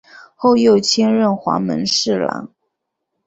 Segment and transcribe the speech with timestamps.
[0.33, 2.49] 后又迁任黄门侍郎。